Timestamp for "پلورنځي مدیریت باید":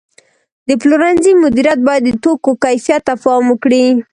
0.81-2.03